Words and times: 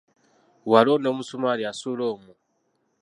Bw'alonda 0.67 1.07
omusumali, 1.13 1.63
asuula 1.71 2.03
omwo. 2.13 2.33